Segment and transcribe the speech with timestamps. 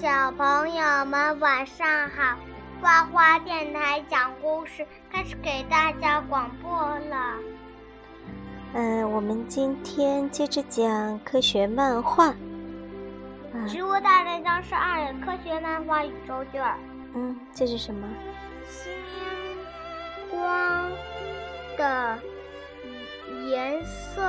[0.00, 2.34] 小朋友们晚上好！
[2.80, 6.72] 花花电台讲故事开始给大家广播
[7.10, 7.34] 了。
[8.72, 12.28] 嗯，我们今天接着讲科学漫画。
[13.68, 16.64] 《植物大战僵尸二》科学漫画宇宙卷。
[17.12, 18.08] 嗯，这是什么？
[18.70, 18.90] 星
[20.30, 20.90] 光
[21.76, 22.18] 的
[23.50, 24.22] 颜色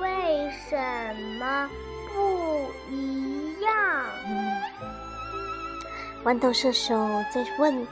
[0.00, 0.74] 为什
[1.38, 1.68] 么
[2.08, 4.06] 不一样？
[6.24, 6.94] 豌豆射手
[7.32, 7.86] 在问：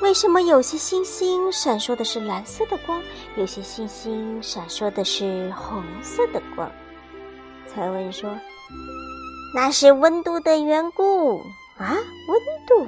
[0.00, 3.02] 为什么有些星星闪烁的是蓝色的光，
[3.36, 6.70] 有些星星闪烁的是红色的光？
[7.66, 8.30] 才问说：
[9.54, 11.40] 那是温度的缘故
[11.78, 11.96] 啊，
[12.28, 12.86] 温度。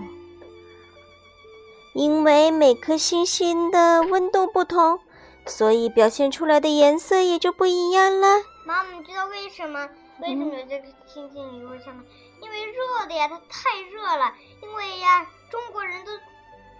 [1.94, 5.00] 因为每颗星星的温度不同，
[5.46, 8.36] 所以表现出来的颜色也就不一样了。
[8.64, 9.88] 妈妈，你知道为什么？
[10.20, 12.04] 为什么有这个星星里会上面？
[12.40, 14.34] 因为热的呀，它太热了。
[14.62, 16.12] 因为呀，中国人都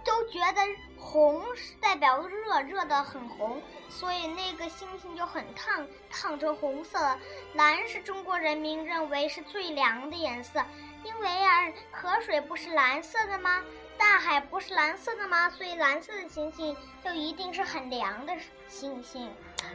[0.03, 0.61] 都觉得
[0.97, 7.17] 红是代表热，热的很红，所以那个星星就很烫，烫成红色了。
[7.53, 10.63] 蓝是中国人民认为是最凉的颜色，
[11.03, 13.63] 因为呀，河水不是蓝色的吗？
[13.97, 15.49] 大海不是蓝色的吗？
[15.49, 18.33] 所以蓝色的星星就一定是很凉的
[18.67, 19.29] 星星。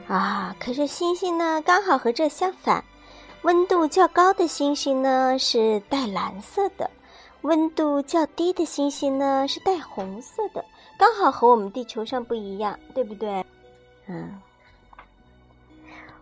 [0.08, 2.84] 啊，可是星星呢，刚好和这相反。
[3.44, 6.90] 温度较高的星星呢是带蓝色的，
[7.42, 10.64] 温度较低的星星呢是带红色的，
[10.98, 13.44] 刚好和我们地球上不一样，对不对？
[14.06, 14.40] 嗯，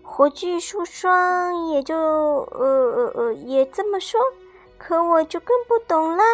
[0.03, 4.21] 火炬树霜也就呃呃呃也这么说，
[4.77, 6.25] 可我就更不懂啦。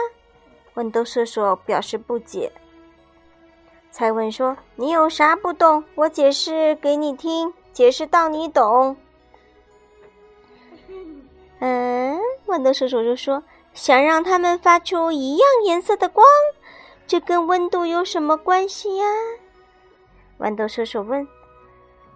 [0.75, 2.51] 豌豆射手表示不解。
[3.91, 5.85] 才问说：“你有啥不懂？
[5.97, 8.97] 我解释给你听，解释到你懂。”
[11.61, 13.43] 嗯，豌豆射手就说
[13.75, 16.25] ：“想让它们发出一样颜色的光，
[17.07, 19.05] 这跟温度有什么关系呀？”
[20.39, 21.27] 豌豆射手问：“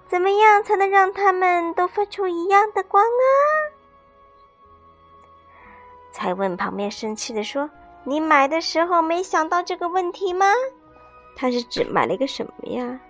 [0.06, 3.26] 怎么样才能让它们都发出一样的光啊？”
[6.12, 7.68] 才问旁边生气的说
[8.04, 10.46] ：“你买的时候没想到这个问题吗？”
[11.34, 13.00] 他是指买了一个什么呀？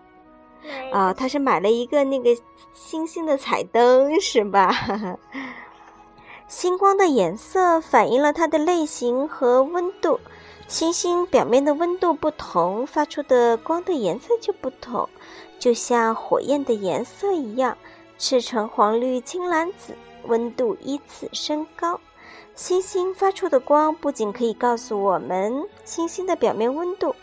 [0.93, 2.31] 啊、哦，他是买了一个那个
[2.73, 4.71] 星星的彩灯，是吧？
[6.53, 10.21] 星光的颜色反映了它的类型和温度，
[10.69, 15.09] 星星表面的温度不同，发出的光的颜色就不同，
[15.59, 17.79] 就像火焰的颜色一样，
[18.19, 21.99] 赤橙黄绿青蓝紫，温度依次升高。
[22.55, 27.17] 星星发出的光不仅可以告诉我们星星的表面温度。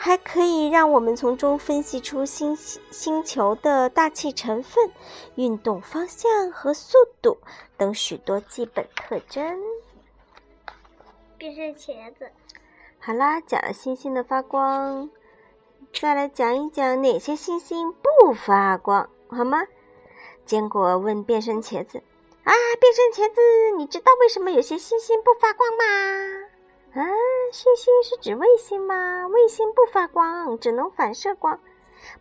[0.00, 4.92] 还可以让我们从中分析出星星球的大气成分、
[5.34, 7.36] 运动方向和速度
[7.76, 9.60] 等许多基本特征。
[11.36, 12.30] 变身茄子。
[13.00, 15.10] 好啦，讲了星星的发光，
[15.92, 19.66] 再来讲一讲哪些星星不发光，好吗？
[20.46, 22.02] 坚果问变身茄子
[22.44, 23.40] ：“啊，变身茄子，
[23.76, 25.84] 你知道为什么有些星星不发光吗？”
[27.52, 29.26] 星星是指卫星吗？
[29.26, 31.60] 卫星不发光，只能反射光。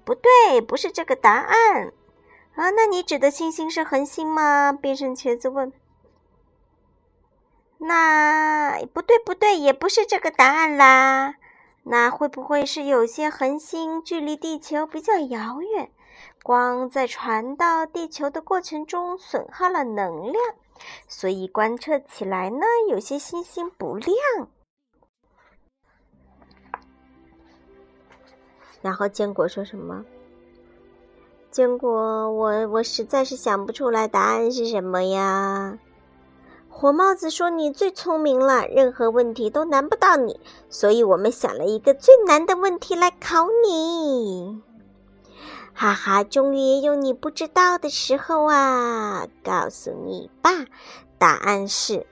[0.03, 1.93] 不对，不是这个答案。
[2.55, 4.71] 啊，那你指的星星是恒星吗？
[4.73, 5.71] 变身茄子问。
[7.77, 11.35] 那不对，不对，也不是这个答案啦。
[11.83, 15.91] 那会不会是有些恒星距离地球比较遥远，
[16.43, 20.43] 光在传到地球的过程中损耗了能量，
[21.07, 24.15] 所以观测起来呢，有些星星不亮？
[28.81, 30.05] 然后坚果说什么？
[31.49, 35.79] 坚果，我我实在是想不出来答案是什么呀。
[36.69, 40.39] 火帽子说：“你最聪明了，任何问题都难不到你，
[40.69, 44.61] 所以我们想了一个最难的问题来考你。”
[45.73, 49.27] 哈哈，终于也有你不知道的时候啊！
[49.43, 50.51] 告诉你吧，
[51.17, 52.05] 答案是。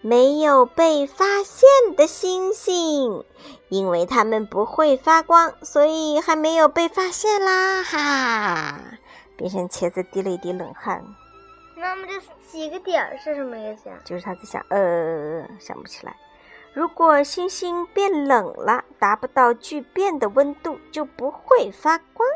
[0.00, 3.24] 没有被发现的星星，
[3.68, 7.82] 因为它们不会发光，所以还没有被发现啦！
[7.82, 8.80] 哈，
[9.36, 11.04] 变身茄子滴了一滴冷汗。
[11.74, 13.96] 那么这几个点儿是什么意思呀？
[14.04, 16.16] 就是他在想，呃，想不起来。
[16.72, 22.28] 如果星星变冷了，达不到聚变的温度，就不会发光。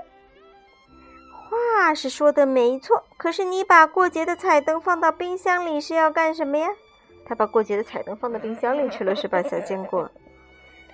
[1.49, 6.69] 话是说的没错，可是你把过节的彩灯放到冰箱里是要干什么呀？
[7.25, 10.11] 他把过节的彩灯放到冰箱里去了，是吧，小坚果？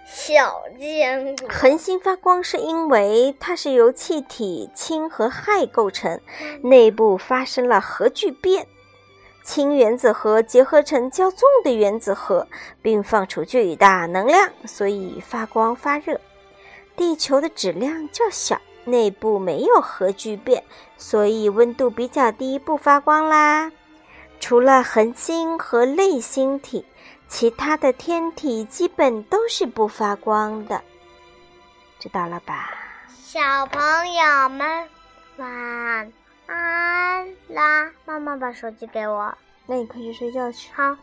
[0.06, 1.48] 小坚果。
[1.48, 6.20] 恒星发光是因为它是由气体氢和氦构成，
[6.62, 8.66] 内部发生了核聚变。
[9.42, 12.46] 氢原子核结合成较重的原子核，
[12.82, 16.20] 并放出巨大能量，所以发光发热。
[16.96, 20.62] 地球的质量较小，内部没有核聚变，
[20.98, 23.72] 所以温度比较低，不发光啦。
[24.40, 26.84] 除了恒星和类星体，
[27.26, 30.82] 其他的天体基本都是不发光的。
[31.98, 32.70] 知道了吧？
[33.08, 33.80] 小朋
[34.12, 34.88] 友们，
[35.36, 36.12] 晚
[36.46, 37.90] 安啦！
[38.06, 39.36] 妈妈把手机给我，
[39.66, 40.70] 那你快去睡觉去。
[40.74, 40.96] 好。